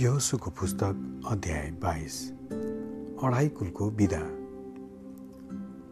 यहोसुको 0.00 0.50
पुस्तक 0.50 1.24
अध्याय 1.28 1.70
बाइस 1.76 2.14
अढाई 3.22 3.48
कुलको 3.48 3.88
विदा। 3.90 4.20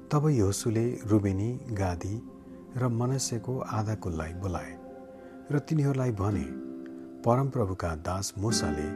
तब 0.09 0.29
यहोसुले 0.29 0.85
रुबेनी 1.07 1.49
गादी 1.73 2.15
र 2.77 2.89
मनस्यको 2.91 3.59
आधा 3.79 3.95
कुललाई 3.95 4.33
बोलाए 4.35 4.73
र 5.53 5.59
तिनीहरूलाई 5.69 6.13
भने 6.21 6.47
परमप्रभुका 7.21 7.95
दास 8.09 8.33
मुसाले 8.39 8.89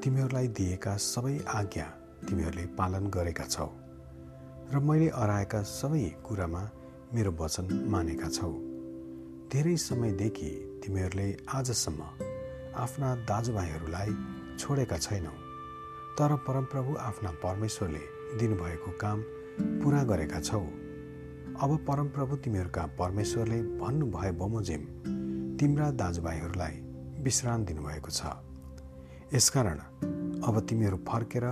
तिमीहरूलाई 0.00 0.48
दिएका 0.58 0.96
सबै 1.06 1.36
आज्ञा 1.54 1.86
तिमीहरूले 2.28 2.66
पालन 2.78 3.06
गरेका 3.08 3.46
छौ 3.46 3.68
र 4.72 4.84
मैले 4.84 5.08
अराएका 5.16 5.62
सबै 5.72 6.04
कुरामा 6.26 6.62
मेरो 7.14 7.32
वचन 7.40 7.72
मानेका 7.88 8.28
छौ। 8.28 8.52
धेरै 9.48 9.76
समयदेखि 9.88 10.50
तिमीहरूले 10.84 11.28
आजसम्म 11.54 12.00
आफ्ना 12.84 13.14
दाजुभाइहरूलाई 13.30 14.12
छोडेका 14.58 14.96
छैनौ। 14.98 15.30
तर 16.18 16.34
परमप्रभु 16.46 16.96
आफ्ना 17.00 17.30
परमेश्वरले 17.42 18.00
दिनुभएको 18.38 18.90
काम 19.00 19.22
पुरा 19.82 20.02
गरेका 20.04 20.40
छौ। 20.40 20.60
अब 21.62 21.76
परमप्रभु 21.88 22.36
तिमीहरूका 22.36 22.86
परमेश्वरले 22.98 23.62
भन्नुभए 23.78 24.30
बमोजिम 24.32 24.82
तिम्रा 25.58 25.90
दाजुभाइहरूलाई 25.90 26.74
विश्राम 27.22 27.64
दिनुभएको 27.64 28.10
छ। 28.10 28.20
यसकारण 29.34 29.78
अब 30.42 30.60
तिमीहरू 30.68 30.96
फर्केर 31.08 31.44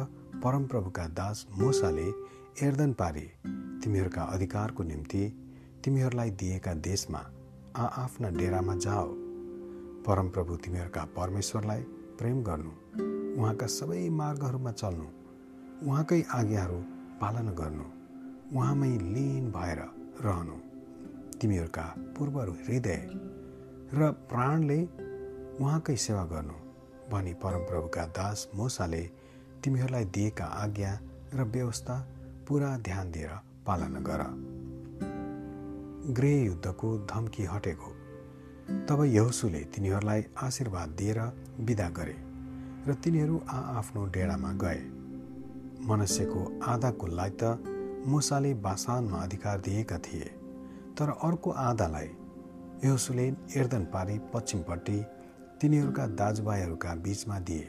परमप्रभुका 0.44 1.06
दास 1.10 1.46
मोसाले 1.58 2.08
एर्दन 2.66 2.92
पारी। 2.92 3.26
तिमीहरूका 3.82 4.22
अधिकारको 4.22 4.82
निम्ति 4.82 5.22
तिमीहरूलाई 5.84 6.30
दिएका 6.30 6.74
देशमा 6.82 7.18
आआफ्ना 7.76 8.28
डेरामा 8.30 8.74
जाओ। 8.76 9.08
परमप्रभु 10.06 10.56
तिमीहरूका 10.56 11.04
परमेश्वरलाई 11.16 11.82
प्रेम 12.18 12.42
गर्नु 12.42 12.72
उहाँका 13.38 13.66
सबै 13.66 14.08
मार्गहरूमा 14.10 14.72
चल्नु 14.72 15.08
उहाँकै 15.86 16.20
आज्ञाहरू 16.32 16.78
पालन 17.20 17.48
गर्नु 17.54 17.86
उहाँमै 18.56 18.88
लिन 18.88 19.50
भएर 19.50 19.80
रहनु 20.24 20.56
तिमीहरूका 21.40 21.84
पूर्व 22.18 22.38
हृदय 22.40 23.00
र 23.92 24.10
प्राणले 24.30 24.78
उहाँकै 25.60 25.96
सेवा 25.96 26.24
गर्नु 26.24 26.56
भनी 27.10 27.34
परमप्रभुका 27.34 28.06
दास 28.06 28.48
मोसाले 28.54 29.02
तिमीहरूलाई 29.64 30.04
दिएका 30.04 30.44
आज्ञा 30.44 30.92
र 31.34 31.44
व्यवस्था 31.44 31.96
पुरा 32.48 32.76
ध्यान 32.78 33.10
दिएर 33.10 33.32
पालना 33.66 34.00
गर। 34.00 34.22
गृह 36.12 36.44
युद्धको 36.44 36.98
धम्की 37.06 37.44
हटेको 37.44 37.95
तब 38.66 39.02
यहोसुले 39.04 39.58
तिनीहरूलाई 39.58 40.24
आशीर्वाद 40.42 40.88
दिएर 40.88 41.18
विदा 41.60 41.88
गरे 41.88 42.16
र 42.86 42.94
तिनीहरू 42.94 43.40
आआफ्नो 43.48 44.04
डेडामा 44.06 44.52
गए। 44.52 44.80
मनुष्यको 45.86 46.42
आधा 46.64 46.90
कुललाई 46.90 47.30
त 47.42 47.42
मुसाले 48.06 48.52
बासानमा 48.54 49.18
अधिकार 49.18 49.60
दिएका 49.60 49.98
थिए 49.98 50.28
तर 50.98 51.10
अर्को 51.22 51.50
आधालाई 51.50 52.10
यहोसुले 52.84 53.26
एर्दन 53.56 53.84
पारी 53.84 54.18
पश्चिमपट्टि 54.34 54.98
तिनीहरूका 55.60 56.06
दाजुभाइहरूका 56.06 56.94
बिचमा 56.94 57.38
दिए। 57.38 57.66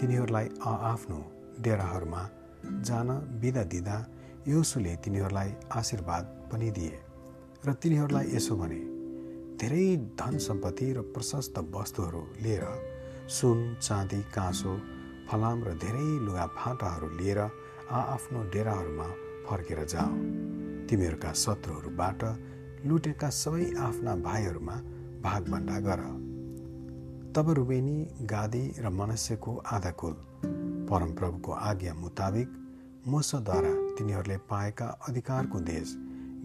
तिनीहरूलाई 0.00 0.48
आआफ्नो 0.66 1.20
डेराहरूमा 1.60 2.28
जान 2.82 3.08
बिदा 3.40 3.62
दिँदा 3.64 3.96
योसुले 4.48 4.96
तिनीहरूलाई 4.96 5.54
आशीर्वाद 5.72 6.24
पनि 6.52 6.70
दिए 6.70 6.98
र 7.66 7.72
तिनीहरूलाई 7.72 8.36
यसो 8.36 8.56
भने 8.56 8.95
धेरै 9.60 9.84
धन 10.20 10.36
सम्पत्ति 10.38 10.86
र 10.92 11.00
प्रशस्त 11.14 11.58
वस्तुहरू 11.74 12.22
लिएर 12.44 12.64
सुन 13.28 13.58
चाँदी 13.80 14.20
काँसो 14.34 14.72
फलाम 15.28 15.62
र 15.64 15.72
धेरै 15.84 16.08
लुगाफाटाहरू 16.26 17.08
लिएर 17.20 17.38
आआफ्नो 17.40 18.42
डेराहरूमा 18.52 19.06
फर्केर 19.46 19.80
जाओ। 19.92 20.12
तिमीहरूका 20.88 21.32
शत्रुहरूबाट 21.42 22.20
लुटेका 22.86 23.28
सबै 23.32 23.64
आफ्ना 23.80 24.12
भाइहरूमा 24.28 24.76
भागभन्डा 25.24 25.78
गर। 25.86 26.02
तब 27.34 27.50
रुबेनी 27.58 27.98
गादी 28.32 28.64
र 28.78 28.90
मनुष्यको 29.00 29.56
आधा 29.72 29.90
कुल 30.00 30.14
परमप्रभुको 30.90 31.52
आज्ञा 31.70 31.94
मुताबिक 31.94 32.48
मोसद्वारा 33.08 33.72
तिनीहरूले 33.96 34.38
पाएका 34.52 34.86
अधिकारको 35.08 35.60
देश 35.72 35.96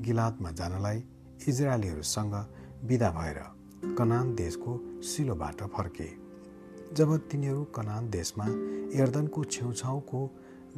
गिलातमा 0.07 0.51
जानलाई 0.59 1.03
इजरायलीहरूसँग 1.47 2.35
विदा 2.83 3.09
भएर 3.11 3.39
कनान 3.97 4.33
देशको 4.35 4.79
सिलोबाट 5.03 5.61
फर्के। 5.73 6.07
जब 6.95 7.15
तिनीहरू 7.31 7.63
कनान 7.75 8.09
देशमा 8.09 8.45
एर्दनको 9.01 9.43
छेउछाउको 9.45 10.21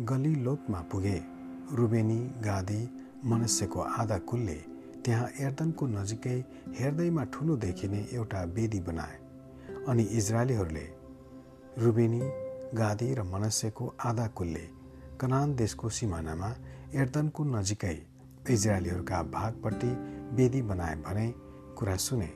गलिलोकमा 0.09 0.79
पुगे 0.91 1.19
रुबेनी 1.77 2.17
गादी 2.45 2.81
मनुष्यको 3.25 3.79
आधा 3.99 4.17
कुलले 4.29 4.55
त्यहाँ 5.05 5.29
एर्दनको 5.39 5.87
नजिकै 5.87 6.37
हेर्दैमा 6.79 7.23
ठुलो 7.33 7.55
देखिने 7.57 8.01
एउटा 8.13 8.43
वेदी 8.55 8.79
बनाए 8.79 9.17
अनि 9.87 10.03
इजरायलीहरूले 10.19 10.85
रुबेनी 11.77 12.21
गादी 12.77 13.13
र 13.13 13.23
मनुष्यको 13.33 13.93
आधा 14.05 14.27
कुलले 14.37 14.65
कनान 15.21 15.55
देशको 15.55 15.89
सिमानामा 15.99 16.51
एर्दनको 16.95 17.43
नजिकै 17.55 17.95
इजरायलीहरूका 18.49 19.23
भागपट्टि 19.31 19.91
वेदी 20.35 20.61
बनाए 20.63 20.95
भने 21.07 21.27
कुरा 21.77 21.95
सुने। 21.97 22.29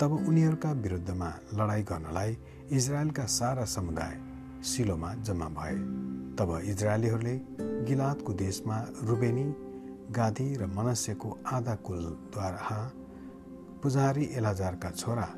तब 0.00 0.12
उनीहरूका 0.28 0.70
विरुद्धमा 0.72 1.28
लडाइँ 1.54 1.84
गर्नलाई 1.84 2.36
इजरायलका 2.72 3.24
सारा 3.28 3.64
समुदाय 3.64 4.18
सिलोमा 4.64 5.14
जम्मा 5.14 5.48
भए। 5.48 5.76
तब 6.36 6.50
इजरायलीहरूले 6.64 7.36
गिलातको 7.86 8.32
देशमा 8.32 8.76
रुबेनी 9.04 9.44
गादी 10.10 10.54
र 10.54 10.66
मनस्यको 10.66 11.38
आधा 11.46 11.74
कुलद्वारा 11.86 12.78
पुजारी 13.82 14.24
एलाजारका 14.34 14.90
छोरा 14.90 15.28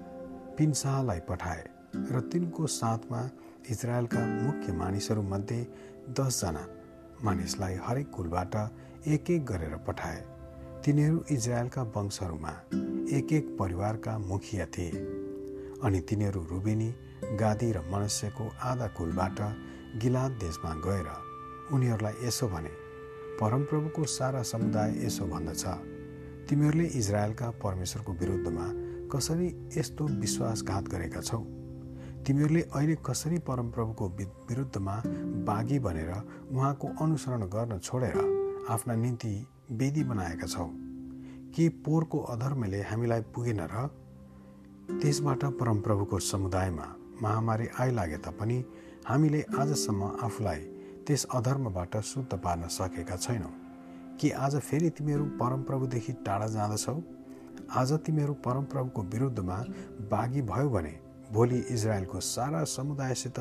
पिन्साहलाई 0.59 1.21
पठाए 1.29 1.65
र 2.11 2.21
तिनको 2.33 2.67
साथमा 2.67 3.21
इजरायलका 3.71 4.21
मुख्य 4.43 4.73
मानिसहरूमध्ये 4.73 5.61
दसजना 6.11 6.65
मानिसलाई 7.25 7.75
हरेक 7.85 8.11
कुलबाट 8.11 8.55
एक 9.07 9.31
एक 9.31 9.45
गरेर 9.47 9.77
पठाए। 9.87 10.21
तिनीहरू 10.85 11.25
इजरायलका 11.31 11.83
वंशहरूमा 11.83 12.51
एक 13.17 13.33
एक 13.33 13.57
परिवारका 13.59 14.19
मुखिया 14.19 14.67
थिए 14.67 14.91
अनि 15.83 16.01
तिनीहरू 16.01 16.41
रुबेनी 16.51 16.89
गादी 17.41 17.73
र 17.73 17.79
मनुष्यको 17.93 18.45
आधा 18.63 18.87
कुलबाट 18.87 19.41
गिलाद 20.03 20.31
देशमा 20.31 20.75
गएर 20.87 21.09
उनीहरूलाई 21.73 22.27
यसो 22.27 22.49
भने 22.49 22.73
परमप्रभुको 23.41 24.05
सारा 24.05 24.43
समुदाय 24.43 25.07
यसो 25.07 25.25
भन्दछ। 25.25 25.65
तिमीहरूले 26.49 26.85
इजरायलका 26.85 27.51
परमेश्वरको 27.51 28.13
विरुद्धमा 28.13 28.67
कसरी 29.09 29.49
यस्तो 29.79 30.05
विश्वासघात 30.05 30.85
गरेका 30.85 31.21
छौ? 31.21 31.39
तिमीहरूले 32.27 32.63
अहिले 32.75 32.97
कसरी 33.07 33.39
परमप्रभुको 33.39 34.09
विरुद्धमा 34.51 35.03
बाघी 35.49 35.79
बनेर 35.79 36.13
उहाँको 36.53 36.89
अनुसरण 37.01 37.43
गर्न 37.57 37.79
छोडेर 37.79 38.17
आफ्ना 38.71 38.95
निम्ति 38.95 39.35
वेदी 39.71 40.05
बनाएका 40.05 40.47
छौ। 40.47 40.65
के 41.57 41.69
पोहोरको 41.69 42.19
अधर्मले 42.19 42.81
हामीलाई 42.83 43.21
पुगेन 43.21 43.61
र 43.61 43.87
त्यसबाट 45.01 45.45
परमप्रभुको 45.45 46.19
समुदायमा 46.19 46.97
महामारी 47.23 47.69
आइलागे 47.81 48.17
तापनि 48.17 48.65
हामीले 49.07 49.41
आजसम्म 49.59 50.11
आफूलाई 50.23 50.61
त्यस 51.07 51.25
अधर्मबाट 51.35 51.97
शुद्ध 51.97 52.37
पार्न 52.37 52.69
सकेका 52.69 53.17
छैनौँ। 53.17 53.53
कि 54.21 54.31
आज 54.31 54.57
फेरि 54.61 54.91
तिमीहरू 54.91 55.25
परमप्रभुदेखि 55.25 56.13
टाढा 56.13 56.47
जाँदछौ? 56.47 57.01
आज 57.73 57.93
तिमीहरू 57.93 58.35
परमप्रभुको 58.35 59.03
विरुद्धमा 59.03 59.65
बाघी 60.13 60.43
भयो 60.43 60.71
भने 60.71 60.95
भोलि 61.33 61.65
इजरायलको 61.71 62.21
सारा 62.21 62.65
समुदायसित 62.69 63.39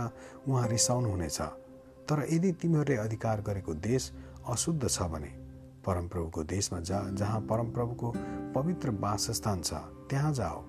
उहाँ 0.48 0.68
रिसाउनुहुनेछ। 0.68 1.42
तर 2.08 2.28
यदि 2.31 2.52
तिमीहरूले 2.52 2.98
अधिकार 2.98 3.42
गरेको 3.42 3.74
देश 3.74 4.12
अशुद्ध 4.48 4.88
छ 4.88 5.02
भने 5.04 5.43
परमप्रभुको 5.85 6.44
देशमा 6.45 6.80
जा 6.80 7.00
जहाँ 7.12 7.41
परमप्रभुको 7.41 8.13
पवित्र 8.56 8.89
वासस्थान 9.00 9.62
छ 9.62 9.74
त्यहाँ 10.09 10.33
जाओ 10.33 10.63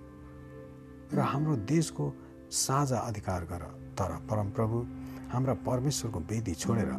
र 1.14 1.20
हाम्रो 1.22 1.56
देशको 1.64 2.12
साझा 2.50 2.98
अधिकार 2.98 3.44
गर। 3.44 3.62
तर 3.94 4.10
परमप्रभु 4.30 4.78
हाम्रा 5.32 5.54
परमेश्वरको 5.66 6.20
वेदी 6.30 6.54
छोडेर 6.54 6.90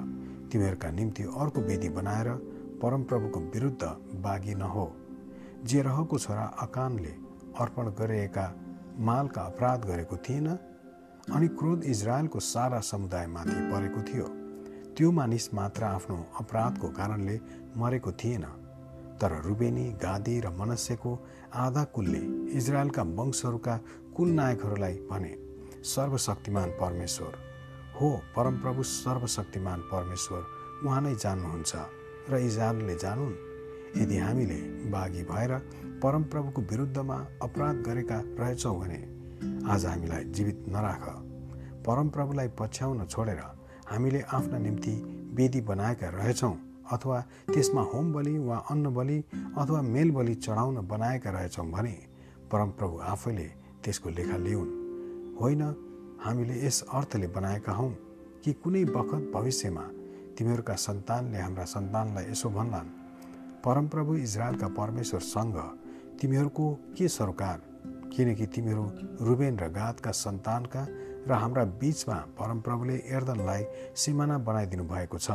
तिमीहरूका 0.51 0.91
निम्ति 0.91 1.23
अर्को 1.23 1.62
वेदी 1.62 1.89
बनाएर 1.89 2.29
परमप्रभुको 2.81 3.39
विरुद्ध 3.53 3.83
बाघी 4.23 4.56
नहो। 4.56 4.85
जे 5.65 5.81
रहको 5.81 6.19
छोरा 6.19 6.45
अकानले 6.62 7.13
अर्पण 7.59 7.89
गरिएका 8.00 8.45
मालका 9.00 9.41
अपराध 9.41 9.85
गरेको 9.85 10.17
थिएन 10.17 10.47
अनि 10.47 11.47
क्रोध 11.59 11.83
इजरायलको 11.83 12.39
सारा 12.39 12.79
समुदायमाथि 12.81 13.59
परेको 13.71 14.01
थियो। 14.03 14.27
त्यो 14.97 15.12
मानिस 15.12 15.53
मात्र 15.53 15.83
आफ्नो 15.83 16.15
अपराधको 16.39 16.88
कारणले 16.88 17.39
मरेको 17.77 18.12
थिएन। 18.12 18.44
तर 19.19 19.31
रुबेनी 19.45 19.86
गादी 20.03 20.39
र 20.39 20.50
मनस्यको 20.50 21.12
आधा 21.56 21.83
कुलले 21.95 22.21
इजरायलका 22.57 23.03
वंशहरूका 23.18 23.75
कुल 24.15 24.30
नायकहरूलाई 24.31 24.95
भने 25.09 25.31
सर्वशक्तिमान 25.83 26.69
परमेश्वर। 26.81 27.33
हो 27.97 28.09
परमप्रभु 28.36 28.83
सर्वशक्तिमान 28.83 29.80
परमेश्वर 29.92 30.42
उहाँ 30.86 31.01
नै 31.01 31.13
जान्नुहुन्छ 31.15 31.74
र 32.30 32.38
इजरायलले 32.39 32.95
जानुन्। 32.95 33.36
यदि 33.98 34.18
हामीले 34.18 34.59
बाघी 34.91 35.24
भएर 35.24 35.51
परमप्रभुको 36.03 36.62
विरुद्धमा 36.71 37.18
अपराध 37.41 37.75
गरेका 37.88 38.21
रहेछौँ 38.39 38.75
भने 38.80 39.01
आज 39.74 39.86
हामीलाई 39.86 40.24
जीवित 40.36 40.65
नराख। 40.68 41.03
परमप्रभुलाई 41.83 42.48
पछ्याउन 42.59 43.06
छोडेर 43.06 43.41
हामीले 43.92 44.22
आफ्ना 44.22 44.58
निम्ति 44.58 44.92
वेदी 45.34 45.62
बनाएका 45.62 46.10
रहेछौँ 46.10 46.54
अथवा 46.92 47.20
त्यसमा 47.54 47.82
होम 47.82 48.14
बलि 48.14 48.38
वा 48.38 48.58
अन्न 48.72 48.94
बलि 48.94 49.24
अथवा 49.58 49.82
मेल 49.82 50.12
बलि 50.12 50.36
चढाउन 50.36 50.76
बनाएका 50.88 51.30
रहेछौँ 51.30 51.72
भने 51.72 51.96
परमप्रभु 52.52 53.00
आफैले 53.04 53.48
त्यसको 53.84 54.10
लेखा 54.10 54.38
लिउन्। 54.38 54.72
होइन 55.42 55.62
हामीले 56.26 56.66
यस 56.66 56.82
अर्थले 56.94 57.28
बनाएका 57.28 57.72
हौँ 57.72 57.92
कि 58.44 58.54
कुनै 58.54 58.84
बखत 58.86 59.32
भविष्यमा 59.34 59.82
तिमीहरूका 60.38 60.76
सन्तानले 60.76 61.38
हाम्रा 61.38 61.66
सन्तानलाई 61.66 62.26
यसो 62.32 62.50
भन्लान् 62.50 62.90
परमप्रभु 63.66 64.16
इजरायलका 64.16 64.68
परमेश्वरसँग 64.68 65.58
तिमीहरूको 66.22 66.66
के 66.98 67.08
सरोकार? 67.08 67.62
किनकि 68.16 68.46
तिमीहरू 68.46 68.86
रुबेन 69.26 69.60
र 69.60 69.68
गातका 69.70 70.12
सन्तानका 70.12 70.88
र 71.27 71.31
हाम्रा 71.33 71.63
बिचमा 71.81 72.16
परमप्रभुले 72.39 72.95
एर्दनलाई 73.10 73.63
सिमाना 73.95 74.38
बनाइदिनु 74.48 74.83
भएको 74.86 75.18
छ। 75.18 75.31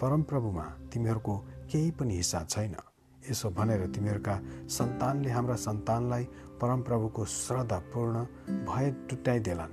परमप्रभुमा 0.00 0.64
तिमीहरूको 0.92 1.34
केही 1.72 1.90
पनि 1.90 2.16
हिस्सा 2.16 2.44
छैन। 2.44 2.76
यसो 3.22 3.50
भनेर 3.50 3.86
तिमीहरूका 3.88 4.34
सन्तानले 4.68 5.30
हाम्रा 5.30 5.56
सन्तानलाई 5.56 6.24
परमप्रभुको 6.60 7.24
श्रद्धापूर्ण 7.24 8.16
भय 8.68 8.90
टुट्याइदेलान्। 9.10 9.72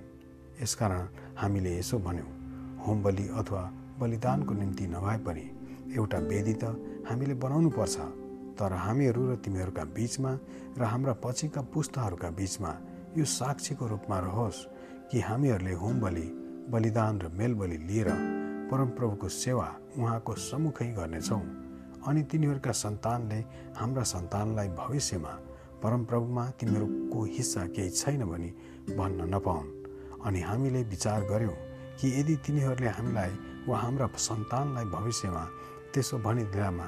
यसकारण 0.62 1.08
हामीले 1.38 1.78
यसो 1.78 2.00
भन्यौँ 2.00 2.32
होम 2.80 3.04
बलि 3.04 3.28
अथवा 3.38 3.64
बलिदानको 4.00 4.54
निम्ति 4.54 4.88
नभए 4.88 5.18
पनि 5.28 5.46
एउटा 5.96 6.18
वेदी 6.32 6.54
त 6.54 6.64
हामीले 7.10 7.34
बनाउनु 7.36 7.70
पर्छ 7.70 7.96
तर 8.58 8.74
हामीहरू 8.74 9.22
र 9.28 9.36
तिमीहरूका 9.44 9.84
बिचमा 9.92 10.32
र 10.78 10.84
हाम्रा 10.84 11.14
पछिका 11.24 11.62
पुस्ताहरूका 11.74 12.30
बिचमा 12.30 12.72
यो 13.18 13.26
साक्षीको 13.28 13.88
रूपमा 13.88 14.20
रहोस्। 14.20 14.58
कि 15.12 15.20
हामीहरूले 15.22 15.74
होम 15.82 16.00
बलि 16.00 16.28
बलिदान 16.72 17.22
र 17.22 17.28
मेलबलि 17.34 17.78
लिएर 17.88 18.10
परमप्रभुको 18.70 19.28
सेवा 19.36 19.68
उहाँको 19.98 20.34
सम्मुखै 20.42 20.88
गर्नेछौँ 20.94 21.42
अनि 22.08 22.22
तिनीहरूका 22.32 22.72
सन्तानले 22.74 23.40
हाम्रा 23.80 24.04
सन्तानलाई 24.04 24.70
भविष्यमा 24.76 25.34
परमप्रभुमा 25.84 26.44
तिमीहरूको 26.60 27.24
हिस्सा 27.36 27.66
केही 27.76 27.90
छैन 27.92 28.24
भनी 28.26 28.50
भन्न 28.96 29.30
नपाउन् 29.34 29.70
अनि 30.26 30.42
हामीले 30.42 30.82
विचार 30.90 31.22
गऱ्यौँ 31.32 31.58
कि 32.00 32.08
यदि 32.20 32.36
तिनीहरूले 32.46 32.90
हामीलाई 32.98 33.32
वा 33.68 33.78
हाम्रा 33.80 34.08
सन्तानलाई 34.20 34.86
भविष्यमा 34.96 35.44
त्यसो 35.94 36.18
भनिदिलामा 36.26 36.88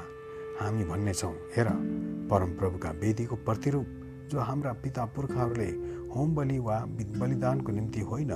हामी 0.60 0.84
भन्नेछौँ 0.86 1.34
हेर 1.56 1.68
परमप्रभुका 2.32 2.90
वेदीको 3.02 3.36
प्रतिरूप 3.46 3.88
जो 4.32 4.40
हाम्रा 4.42 4.72
पिता 4.84 5.06
पुर्खाहरूले 5.16 5.70
होम 6.16 6.36
बलि 6.36 6.60
वा 6.60 6.78
बलिदानको 7.20 7.72
निम्ति 7.72 8.02
होइन 8.02 8.34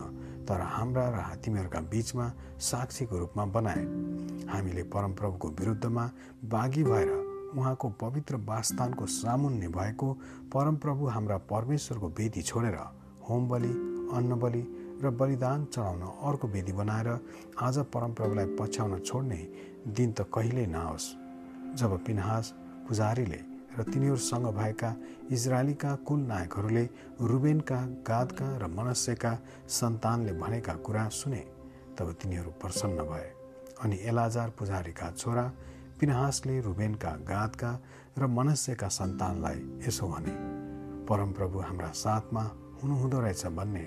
तर 0.48 0.62
हाम्रा 0.76 1.06
र 1.10 1.20
तिमीहरूका 1.44 1.80
बिचमा 1.92 2.32
साक्षीको 2.60 3.18
रूपमा 3.18 3.46
बनाए। 3.56 3.84
हामीले 4.52 4.84
परमप्रभुको 4.94 5.48
विरुद्धमा 5.60 6.06
बाघी 6.46 6.84
भएर 6.84 7.12
उहाँको 7.58 7.90
पवित्र 8.02 8.36
वासस्थानको 8.46 9.06
सामुन्ने 9.06 9.68
भएको 9.70 10.08
परमप्रभु 10.54 11.06
हाम्रा 11.08 11.38
परमेश्वरको 11.52 12.08
वेदी 12.20 12.42
छोडेर 12.42 12.78
होम 13.30 13.48
बलि 13.50 13.74
अन्न 14.18 14.40
बलि 14.40 14.64
र 15.04 15.10
बलिदान 15.20 15.66
चढाउन 15.66 16.02
अर्को 16.02 16.48
वेदी 16.48 16.74
बनाएर 16.74 17.10
आज 17.62 17.78
परमप्रभुलाई 17.94 18.46
पछ्याउन 18.60 19.00
छोड्ने 19.00 19.42
दिन 19.98 20.12
त 20.12 20.28
कहिल्यै 20.34 20.66
नआओस् 20.68 21.08
जब 21.80 21.98
पिनहास 22.06 22.54
पुजारीले 22.88 23.42
र 23.78 23.84
तिनीहरूसँग 23.84 24.46
भएका 24.56 24.96
इजरायलीका 25.32 25.96
कुल 26.08 26.20
नायकहरूले 26.20 26.84
रुबेनका 27.22 27.80
गादका 28.08 28.48
र 28.58 28.68
मनस्यका 28.68 29.34
सन्तानले 29.70 30.34
भनेका 30.34 30.74
कुरा 30.86 31.08
सुने 31.10 31.44
तब 31.98 32.12
तिनीहरू 32.22 32.52
प्रसन्न 32.52 33.04
भए। 33.04 33.30
अनि 33.84 34.00
एलाजार 34.02 34.50
पुजारीका 34.50 35.12
छोरा 35.12 35.46
पिनहासले 36.00 36.60
रुबेनका 36.62 37.12
गादका 37.24 37.72
र 38.18 38.28
मनस्यका 38.28 38.88
सन्तानलाई 38.88 39.60
यसो 39.88 40.08
भने 40.08 40.34
परमप्रभु 41.06 41.60
हाम्रा 41.60 41.92
साथमा 41.96 42.44
हुनुहुँदो 42.84 43.20
रहेछ 43.20 43.46
भन्ने 43.46 43.86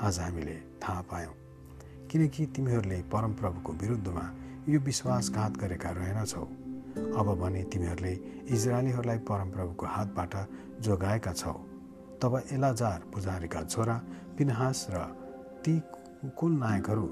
आज 0.00 0.18
हामीले 0.18 0.56
थाहा 0.82 1.00
पायौँ। 1.02 1.34
किनकि 2.10 2.46
तिमीहरूले 2.46 3.02
परमप्रभुको 3.12 3.72
विरुद्धमा 3.72 4.24
यो 4.68 4.80
विश्वासघात 4.80 5.56
गरेका 5.56 5.90
रहेनछौ। 5.90 6.44
अब 6.90 7.28
भने 7.40 7.62
तिमीहरूले 7.72 8.12
इजरायलीहरूलाई 8.50 9.18
परमप्रभुको 9.28 9.86
हातबाट 9.86 10.34
जोगाएका 10.80 11.32
छौ। 11.32 11.52
तब 12.20 12.32
एलाजार 12.52 12.98
पुजारीका 13.14 13.60
छोरा 13.64 13.96
पिनहास 14.38 14.86
र 14.90 14.96
ती 15.64 15.74
कुल 16.36 16.52
नायकहरू 16.52 17.06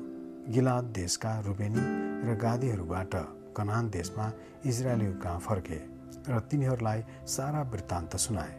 गिलाद 0.55 0.85
देशका 0.95 1.33
रुबेनी 1.41 1.83
र 2.27 2.37
गादीहरूबाट 2.37 3.15
कनान 3.57 3.91
देशमा 3.91 4.27
इजरायलीहरू 4.67 5.19
कहाँ 5.21 5.41
फर्के 5.41 5.81
र 6.29 6.41
तिनीहरूलाई 6.51 7.01
सारा 7.27 7.63
वृत्तान्त 7.73 8.17
सुनाए। 8.17 8.53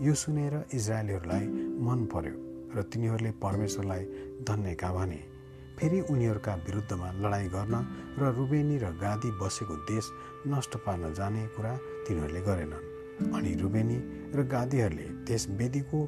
यो 0.00 0.14
सुनेर 0.14 0.54
इजरायलीहरूलाई 0.74 1.46
मन 1.80 2.04
पर्यो 2.12 2.36
र 2.74 2.82
तिनीहरूले 2.82 3.30
परमेश्वरलाई 3.42 4.04
धन्यका 4.44 4.92
भने। 4.92 5.20
फेरि 5.78 6.00
उनीहरूका 6.10 6.54
विरुद्धमा 6.66 7.08
लडाइँ 7.22 7.48
गर्न 7.48 7.74
र 8.18 8.32
रुबेनी 8.36 8.76
र 8.78 8.90
गादी 9.00 9.30
बसेको 9.40 9.76
देश 9.90 10.04
नष्ट 10.46 10.76
पार्न 10.76 11.12
जाने 11.14 11.46
कुरा 11.46 11.76
तिनीहरूले 12.08 12.40
गरेनन्। 12.40 13.32
अनि 13.32 13.54
रुबेनी 13.54 13.98
र 14.34 14.42
गादीहरूले 14.44 15.06
त्यस 15.26 15.48
वेदीको 15.50 16.00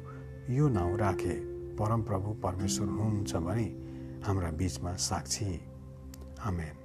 यो 0.49 0.67
नाउँ 0.69 0.97
राखे 0.97 1.35
परमप्रभु 1.75 2.29
परमेश्वर 2.33 2.87
हुनुहुन्छ 2.87 3.35
भने 3.35 3.67
हाम्रा 4.25 4.51
बिचमा 4.51 4.93
साक्षी। 4.95 5.49
आमेन। 6.45 6.75